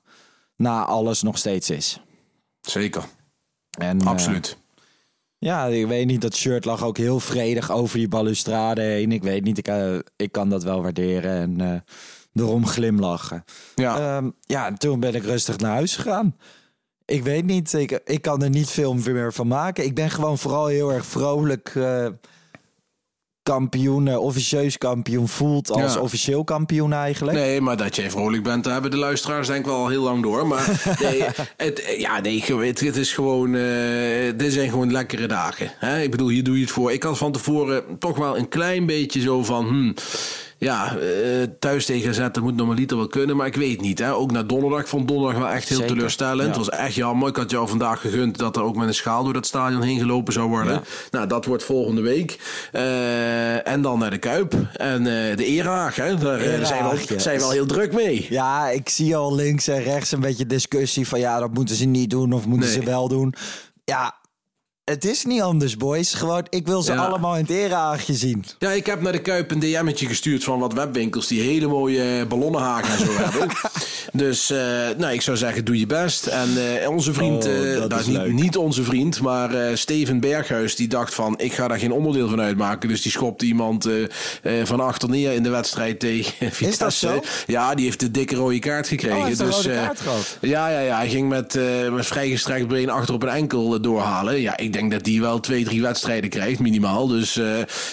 [0.55, 2.01] na alles nog steeds is.
[2.61, 3.03] Zeker,
[3.79, 4.57] En, eh, absoluut.
[5.37, 6.21] ja, ik weet niet.
[6.21, 9.11] Dat shirt lag ook heel vredig over die balustrade heen.
[9.11, 9.57] Ik weet niet.
[9.57, 11.79] Ik, eh, ik kan dat wel waarderen en eh,
[12.33, 13.43] erom glimlachen.
[13.75, 14.15] ja.
[14.17, 16.35] Ehm, ja, en toen ben ik rustig naar huis gegaan.
[17.05, 17.73] Ik weet niet.
[17.73, 19.85] Ik, ik kan er niet veel meer van maken.
[19.85, 21.71] Ik ben gewoon vooral heel erg vrolijk.
[21.75, 22.07] eh,
[23.43, 25.99] kampioen, eh, officieus kampioen voelt als Ja.
[25.99, 27.37] officieel kampioen eigenlijk.
[27.37, 30.03] Nee, maar dat jij vrolijk bent, daar hebben de luisteraars denk ik wel al heel
[30.03, 30.47] lang door.
[30.47, 31.23] Maar nee,
[31.57, 35.71] het, ja, nee, het, het is gewoon, eh, dit zijn gewoon lekkere dagen.
[35.77, 36.01] Hè?
[36.01, 36.91] Ik bedoel, hier doe je het voor.
[36.91, 39.93] Ik had van tevoren toch wel een klein beetje zo van, hmm,
[40.63, 43.99] ja, eh, thuis tegen zetten moet normaliter wel kunnen, maar ik weet niet.
[43.99, 44.13] Hè?
[44.13, 46.41] Ook na donderdag, ik vond donderdag wel echt heel Zeker, teleurstellend.
[46.41, 46.47] ja.
[46.47, 47.27] Het was echt jammer.
[47.29, 49.99] Ik had jou vandaag gegund dat er ook met een schaal door dat stadion heen
[49.99, 50.73] gelopen zou worden.
[50.73, 50.81] Ja.
[51.11, 52.39] Nou, dat wordt volgende week.
[52.71, 54.53] Eh, en dan naar de Kuip.
[54.73, 56.17] En eh, de Eraag, hè?
[56.17, 57.23] daar Eraag, zijn, we, yes.
[57.23, 58.27] zijn we al heel druk mee.
[58.29, 61.85] Ja, ik zie al links en rechts een beetje discussie van ja, dat moeten ze
[61.85, 62.79] niet doen of moeten Nee.
[62.79, 63.33] ze wel doen.
[63.85, 64.15] Ja,
[64.83, 66.13] het is niet anders, boys.
[66.13, 67.05] Gewoon, ik wil ze Ja.
[67.05, 68.45] allemaal in het erehaagje zien.
[68.59, 72.25] Ja, ik heb naar de Kuip een DM'tje gestuurd van wat webwinkels die hele mooie
[72.25, 73.47] ballonnenhaken en zo hebben.
[74.11, 74.57] Dus eh,
[74.97, 76.25] nou, ik zou zeggen, doe je best.
[76.25, 76.49] En
[76.81, 80.75] eh, onze vriend, Oh, eh, dat nou, is niet, niet onze vriend, maar Steven Berghuis,
[80.75, 82.89] die dacht van, ik ga daar geen onderdeel van uitmaken.
[82.89, 83.89] Dus die schopte iemand
[84.63, 87.07] van achter neer in de wedstrijd tegen Vitesse.
[87.07, 87.21] zo?
[87.47, 89.17] Ja, die heeft de dikke rode kaart gekregen.
[89.17, 90.37] Oh, hij dus, rode kaart gehad?
[90.41, 90.97] Ja, ja, ja.
[90.97, 91.59] Hij ging met,
[91.91, 94.41] met vrijgestrekt been achter op een enkel doorhalen.
[94.41, 97.07] Ja, ik denk dat die wel twee, drie wedstrijden krijgt, minimaal.
[97.07, 97.39] Dus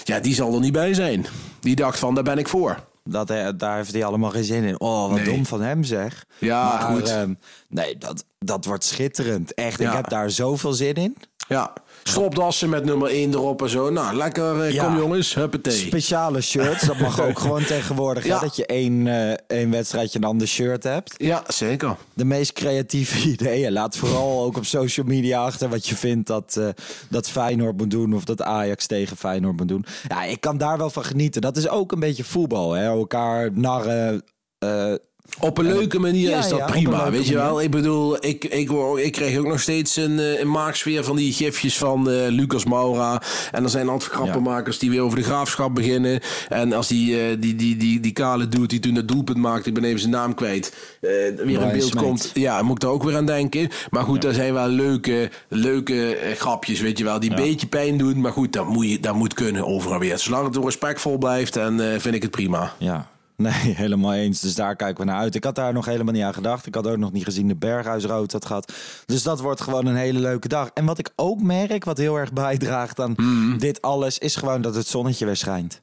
[0.04, 1.26] ja, die zal er niet bij zijn.
[1.60, 2.87] Die dacht van, daar ben ik voor.
[3.10, 4.80] Dat, eh, daar heeft hij allemaal geen zin in.
[4.80, 5.24] Oh, wat Nee.
[5.24, 6.24] dom van hem zeg.
[6.38, 7.08] Ja, maar, goed.
[7.08, 7.32] ehm,
[7.68, 9.54] nee, dat, dat wordt schitterend.
[9.54, 9.88] Echt, Ja.
[9.90, 11.16] ik heb daar zoveel zin in.
[11.48, 11.72] Ja,
[12.08, 13.90] stropdassen met nummer 1 erop en zo.
[13.90, 14.60] Nou, lekker.
[14.62, 14.84] eh, Ja.
[14.84, 15.72] Kom jongens, huppatee.
[15.72, 18.24] Speciale shirts, dat mag ook gewoon tegenwoordig.
[18.24, 21.14] hè, dat je één, eh, één wedstrijdje een ander shirt hebt.
[21.16, 21.96] ja, zeker.
[22.14, 23.72] de meest creatieve ideeën.
[23.72, 26.68] Laat vooral ook op social media achter wat je vindt dat, eh
[27.10, 29.84] dat Feyenoord moet doen of dat Ajax tegen Feyenoord moet doen.
[30.08, 31.40] Ja, ik kan daar wel van genieten.
[31.40, 32.84] Dat is ook een beetje voetbal, hè?
[32.84, 34.22] Elkaar narren.
[34.58, 34.92] eh,
[35.40, 37.62] Op een leuke manier Ja, is dat ja, prima, weet je wel.
[37.62, 41.32] Ik bedoel, ik, ik, ik kreeg ook nog steeds een, eh, een maaksfeer van die
[41.32, 43.22] gifjes van eh, Lucas Moura.
[43.52, 46.20] En er zijn altijd grappenmakers die weer over de graafschap beginnen.
[46.48, 49.68] En als die, eh, die, die, die, die kale doet die toen het doelpunt maakte,
[49.68, 52.30] ik ben even zijn naam kwijt, weer in beeld komt.
[52.34, 53.68] Ja, moet ik daar ook weer aan denken.
[53.90, 57.98] Maar goed, daar zijn wel leuke, leuke grapjes, weet je wel, die een beetje pijn
[57.98, 58.20] doen.
[58.20, 60.18] Maar goed, dat moet, je, dat moet kunnen overal weer.
[60.18, 61.66] Zolang het respectvol blijft, eh,
[61.98, 62.74] vind ik het prima.
[62.78, 63.16] ja.
[63.42, 64.40] Nee, helemaal eens.
[64.40, 65.34] Dus daar kijken we naar uit.
[65.34, 66.66] Ik had daar nog helemaal niet aan gedacht.
[66.66, 68.72] Ik had ook nog niet gezien de Berghuisrood had gehad.
[69.06, 70.70] Dus dat wordt gewoon een hele leuke dag.
[70.74, 73.58] En wat ik ook merk, wat heel erg bijdraagt aan Mm.
[73.58, 75.80] dit alles, is gewoon dat het zonnetje weer schijnt.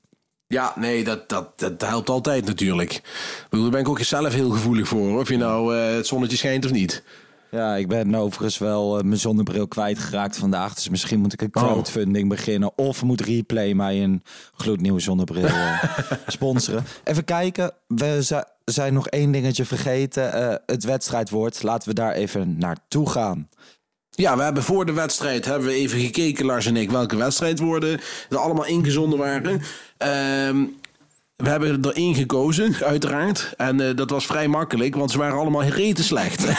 [0.48, 2.94] Ja, nee, dat, dat, dat helpt altijd natuurlijk.
[2.94, 5.20] Ik bedoel, daar ben ik ook zelf heel gevoelig voor.
[5.20, 7.04] Of je nou eh, het zonnetje schijnt of niet.
[7.56, 10.74] Ja, ik ben overigens wel eh, mijn zonnebril kwijtgeraakt vandaag.
[10.74, 11.63] Dus misschien moet ik een Oh.
[11.63, 12.78] crowdfunding beginnen.
[12.78, 15.84] Of moet Replay mij een gloednieuwe zonnebril eh,
[16.28, 16.84] sponsoren.
[17.04, 17.72] Even kijken.
[17.88, 20.34] We zi- zijn nog één dingetje vergeten.
[20.34, 21.63] Eh, het wedstrijdwoord.
[21.63, 23.50] Laten we daar even naartoe gaan.
[24.10, 28.00] Ja, we hebben voor de wedstrijd hebben we even gekeken, Lars en ik, welke wedstrijdwoorden
[28.30, 29.62] er allemaal ingezonden waren.
[29.98, 30.63] Ehm,
[31.36, 33.54] we hebben er één gekozen, uiteraard.
[33.58, 36.45] En eh, dat was vrij makkelijk, want ze waren allemaal rete slecht.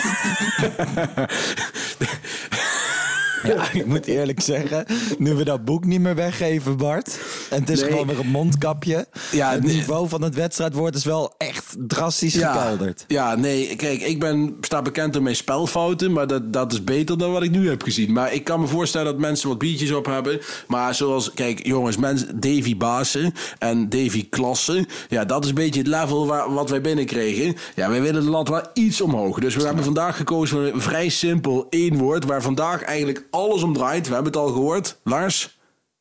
[3.46, 4.86] Ja, ik moet eerlijk zeggen.
[5.18, 7.18] Nu we dat boek niet meer weggeven, Bart.
[7.50, 7.90] En het is Nee.
[7.90, 9.06] gewoon weer een mondkapje.
[9.32, 13.04] Ja, het niveau van het wedstrijdwoord is wel echt drastisch gekelderd.
[13.08, 17.18] Ja, nee, kijk, ik ben, sta bekend door mijn spelfouten, maar dat, dat is beter
[17.18, 18.12] dan wat ik nu heb gezien.
[18.12, 20.40] Maar ik kan me voorstellen dat mensen wat biertjes op hebben.
[20.66, 25.80] Maar zoals, kijk, jongens, mensen, Davy Basen en Davy Klassen, ja, dat is een beetje
[25.80, 27.56] het level waar, wat wij binnenkregen.
[27.74, 29.38] Ja, wij willen de lat wel iets omhoog.
[29.38, 33.62] Dus we hebben vandaag gekozen voor een vrij simpel één woord, waar vandaag eigenlijk alles
[33.62, 34.08] om draait.
[34.08, 34.96] We hebben het al gehoord.
[35.04, 35.58] Lars?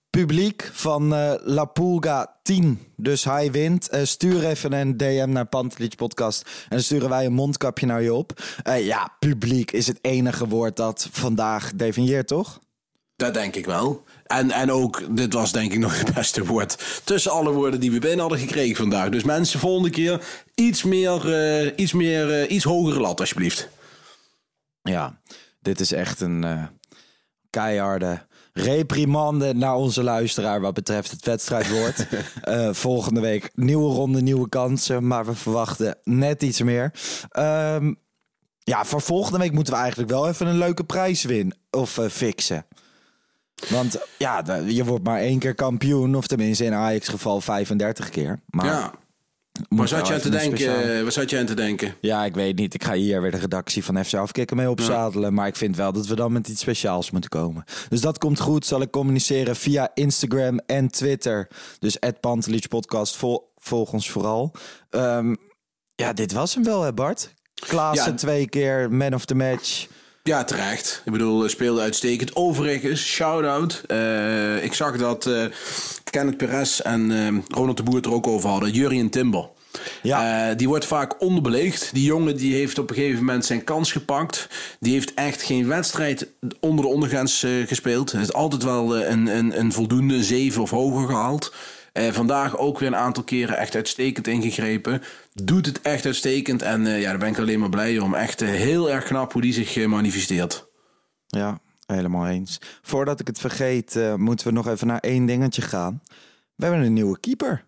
[0.10, 2.80] Publiek van eh, La Pulga 10.
[2.96, 3.90] Dus hij wint.
[3.90, 6.42] Eh, stuur even een DM naar Pantelic Podcast.
[6.42, 8.44] En dan sturen wij een mondkapje naar je op.
[8.64, 12.60] Eh, ja, publiek is het enige woord dat vandaag definieert, toch?
[13.16, 14.04] Dat denk ik wel.
[14.26, 17.92] En, en ook, dit was denk ik nog het beste woord tussen alle woorden die
[17.92, 19.10] we binnen hadden gekregen vandaag.
[19.10, 23.70] Dus mensen, volgende keer iets meer, iets meer, iets hogere lat alsjeblieft.
[24.82, 25.20] Ja,
[25.62, 26.70] dit is echt een
[27.56, 28.22] keiharde
[28.58, 32.08] reprimande naar onze luisteraar wat betreft het wedstrijdwoord.
[32.42, 35.08] Eh, volgende week nieuwe ronde, nieuwe kansen.
[35.08, 36.94] Maar we verwachten net iets meer.
[37.30, 37.94] Ehm,
[38.60, 41.58] ja, voor volgende week moeten we eigenlijk wel even een leuke prijs winnen.
[41.72, 42.66] Of eh, fixen.
[43.70, 46.16] Want ja, je wordt maar één keer kampioen.
[46.16, 48.40] Of tenminste in Ajax geval 35 keer.
[48.46, 48.94] Maar ja.
[49.70, 50.58] Waar zat wel je aan te denken?
[50.58, 51.96] speciaal- Waar zat je aan te denken?
[52.02, 52.74] Ja, ik weet niet.
[52.74, 55.34] Ik ga hier weer de redactie van FC Afkikken mee opzadelen.
[55.34, 57.64] Maar ik vind wel dat we dan met iets speciaals moeten komen.
[57.90, 58.66] Dus dat komt goed.
[58.66, 61.48] Zal ik communiceren via Instagram en Twitter.
[61.80, 63.16] Dus Pantelich Podcast.
[63.16, 64.52] Vol, volg ons vooral.
[64.90, 65.36] Ehm,
[65.96, 67.34] ja, dit was hem wel, hè Bart?
[67.54, 68.18] Klaassen Ja.
[68.18, 69.88] twee keer, man of the match.
[70.30, 71.02] Ja, terecht.
[71.06, 72.36] Ik bedoel, speelde uitstekend.
[72.36, 73.84] Overigens, shout-out.
[73.88, 75.46] Eh, ik zag dat eh
[76.04, 78.72] Kenneth Perez en eh, Ronald de Boer het er ook over hadden.
[78.72, 79.50] Jurien Timber.
[80.02, 80.54] Ja.
[80.54, 81.90] Die wordt vaak onderbeleegd.
[81.94, 84.48] Die jongen die heeft op een gegeven moment zijn kans gepakt.
[84.80, 86.28] Die heeft echt geen wedstrijd
[86.60, 88.12] onder de ondergrens gespeeld.
[88.12, 91.54] Hij heeft altijd wel een, een, een voldoende zeven of hoger gehaald.
[91.96, 95.02] Eh, vandaag ook weer een aantal keren echt uitstekend ingegrepen.
[95.34, 96.62] Doet het echt uitstekend.
[96.62, 98.14] En eh, ja, daar ben ik alleen maar blij om.
[98.14, 100.68] Echt eh, heel erg knap hoe die zich manifesteert.
[101.28, 102.58] Ja, helemaal eens.
[102.82, 106.02] Voordat ik het vergeet, moeten we nog even naar één dingetje gaan.
[106.56, 107.66] We hebben een nieuwe keeper.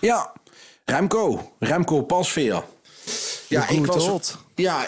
[0.00, 0.32] Ja,
[0.84, 1.54] Remco.
[1.58, 2.64] Remco Pasveer.
[3.48, 4.38] Ja, ik was, hot.
[4.54, 4.86] ja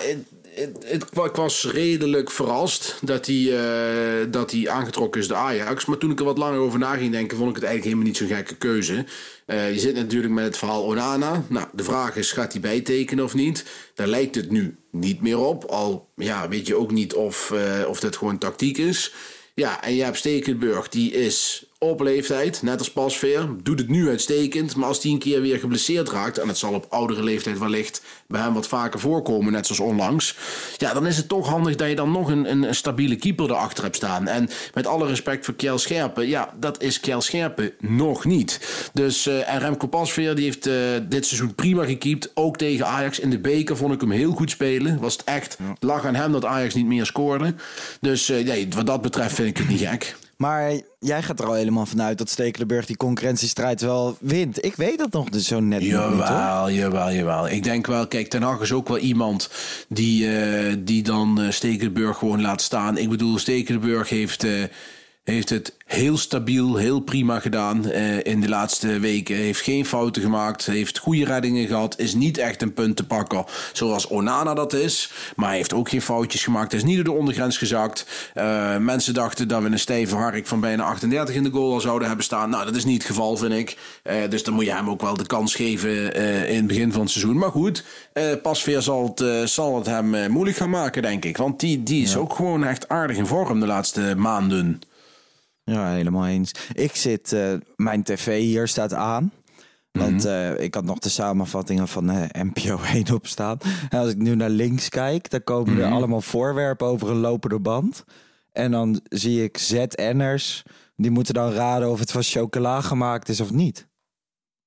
[0.55, 5.85] het, ik was redelijk verrast dat hij, eh, dat hij aangetrokken is de Ajax.
[5.85, 8.07] Maar toen ik er wat langer over na ging denken, vond ik het eigenlijk helemaal
[8.07, 9.05] niet zo'n gekke keuze.
[9.47, 11.45] Eh, je zit natuurlijk met het verhaal Onana.
[11.49, 13.65] Nou, de vraag is, gaat hij bijtekenen of niet?
[13.95, 15.65] Daar lijkt het nu niet meer op.
[15.65, 19.15] Al ja, weet je ook niet of, eh, of dat gewoon tactiek is.
[19.55, 23.49] Ja, en hebt Stekenburg, die is op leeftijd, net als Pasveer.
[23.63, 26.39] Doet het nu uitstekend, maar als hij een keer weer geblesseerd raakt...
[26.39, 30.37] en het zal op oudere leeftijd wellicht bij hem wat vaker voorkomen, net zoals onlangs...
[30.77, 33.85] ja, dan is het toch handig dat je dan nog een, een, stabiele keeper erachter
[33.85, 34.29] hebt staan.
[34.29, 38.61] En met alle respect voor Kjell Scherpen, ja, dat is Kjell Scherpen nog niet.
[38.93, 40.75] Dus, eh, en Remco Pasveer, die heeft eh,
[41.09, 42.31] dit seizoen prima gekiept.
[42.35, 44.99] Ook tegen Ajax in de beker vond ik hem heel goed spelen.
[45.01, 47.55] Was het echt, lag aan hem dat Ajax niet meer scoorde.
[48.01, 50.17] Dus eh, nee, wat dat betreft vind ik het niet gek.
[50.43, 54.65] Maar jij gaat er al helemaal vanuit dat Stekelenburg die concurrentiestrijd wel wint.
[54.65, 56.17] Ik weet dat nog dus zo net nog niet, hoor.
[56.17, 57.49] Jawel, jawel, jawel.
[57.49, 59.51] Ik denk wel, kijk, Ten Hag is ook wel iemand
[59.89, 62.99] die, eh, die dan eh, Stekelenburg gewoon laat staan.
[62.99, 64.53] Ik bedoel, Stekelenburg heeft, eh,
[65.25, 69.37] heeft het heel stabiel, heel prima gedaan eh, in de laatste weken.
[69.37, 71.99] Heeft geen fouten gemaakt, heeft goede reddingen gehad.
[71.99, 75.13] Is niet echt een punt te pakken zoals Onana dat is.
[75.37, 76.73] Maar hij heeft ook geen foutjes gemaakt.
[76.73, 78.31] Hij is niet door de ondergrens gezakt.
[78.35, 81.81] Eh, mensen dachten dat we een stijve hark van bijna 38 in de goal al
[81.81, 82.51] zouden hebben staan.
[82.51, 83.77] Nou, dat is niet het geval, vind ik.
[84.03, 86.15] Eh, dus dan moet je hem ook wel de kans geven
[86.49, 87.39] in het begin van het seizoen.
[87.39, 87.85] Maar goed,
[88.43, 91.37] Pasveer zal het, zal het hem moeilijk gaan maken, denk ik.
[91.37, 94.81] Want die, die is ook gewoon echt aardig in vorm de laatste maanden.
[95.65, 96.53] Ja, helemaal eens.
[96.73, 99.33] Ik zit, eh, mijn tv hier staat aan.
[99.93, 103.59] Want eh, ik had nog de samenvattingen van eh, NPO 1 op staan.
[103.89, 107.61] En als ik nu naar links kijk, dan komen er allemaal voorwerpen over een lopende
[107.61, 108.05] band.
[108.53, 110.63] En dan zie ik ZN'ers,
[110.97, 113.87] die moeten dan raden of het van chocola gemaakt is of niet.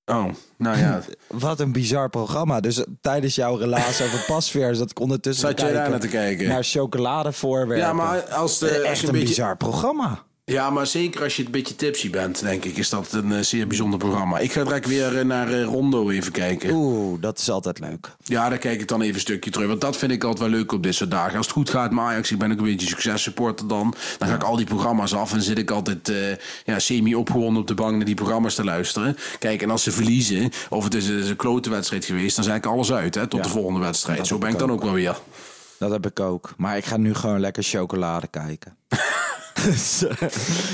[0.06, 0.26] Oh,
[0.58, 1.02] nou ja.
[1.28, 2.60] Wat een bizar programma.
[2.60, 6.08] Dus eh, tijdens jouw relatie over pasveer zat ik ondertussen Zat jij daar naar te
[6.08, 6.48] kijken?
[6.48, 7.86] naar chocoladevoorwerpen.
[7.86, 9.36] Ja, maar als, de, als Echt je een een beetje...
[9.36, 10.24] bizar programma.
[10.52, 13.40] Ja, maar zeker als je een beetje tipsy bent, denk ik, is dat een eh,
[13.40, 14.38] zeer bijzonder programma.
[14.40, 16.70] Ik ga direct weer eh, naar eh, Rondo even kijken.
[16.74, 18.12] Oeh, dat is altijd leuk.
[18.24, 19.68] Ja, daar kijk ik dan even een stukje terug.
[19.68, 21.38] Want dat vind ik altijd wel leuk op dit soort dagen.
[21.38, 23.94] Als het goed gaat met Ajax, ik ben ook een beetje successupporter dan.
[24.18, 26.12] Dan ga ik al die programma's af en zit ik altijd
[26.66, 29.18] ja, semi-opgewonden op de bank naar die programma's te luisteren.
[29.40, 32.58] Kijk, en als ze verliezen, of het is, een- een klote wedstrijd geweest, dan zei
[32.58, 34.18] ik alles uit hè, tot Ja, de volgende wedstrijd.
[34.18, 35.20] dat Zo ben ik dan ook wel weer.
[35.80, 36.54] Dat heb ik ook.
[36.58, 38.78] Maar ik ga nu gewoon lekker chocolade kijken.
[39.64, 40.28] Dus, eh,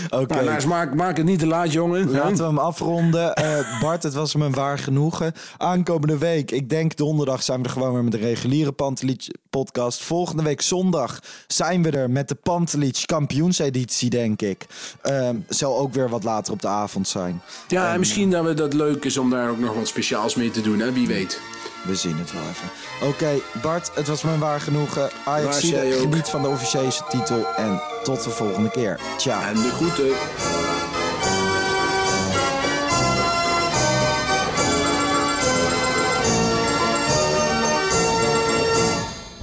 [0.09, 0.33] Oké.
[0.33, 2.11] Nou, nou, maak, maak het niet te laat, jongen.
[2.11, 3.33] Laten we hem afronden.
[3.33, 5.33] Eh, Bart, het was me een waar genoegen.
[5.57, 10.03] Aankomende week, ik denk donderdag, zijn we er gewoon weer met de reguliere Pantelich podcast.
[10.03, 14.65] Volgende week zondag zijn we er met de Pantelich kampioenseditie, denk ik.
[15.01, 17.41] Ehm, zal ook weer wat later op de avond zijn.
[17.67, 20.51] Ja, en misschien dat we dat leuk is om daar ook nog wat speciaals mee
[20.51, 20.93] te doen, hè?
[20.93, 21.39] wie weet.
[21.85, 22.69] We zien het wel even.
[23.07, 25.09] Oké, Bart, het was me een waar genoegen.
[25.25, 27.47] Ajax geniet van de officiële titel.
[27.55, 28.99] En tot de volgende keer.
[29.17, 29.41] Ciao.
[29.41, 30.11] En de groeten.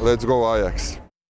[0.02, 1.07] Let's go Ajax.